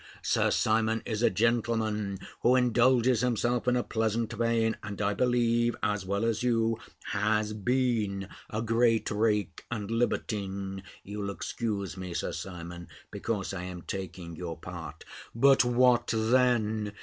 [0.23, 5.75] Sir Simon is a gentleman who indulges himself in a pleasant vein, and, I believe,
[5.83, 6.79] as well as you,
[7.11, 13.83] has been a great rake and libertine:" (You'll excuse me, Sir Simon, because I am
[13.83, 16.93] taking your part), "but what then?